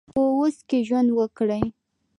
په 0.13 0.21
اوس 0.37 0.57
کې 0.67 0.79
ژوند 0.87 1.09
وکړئ 1.13 1.63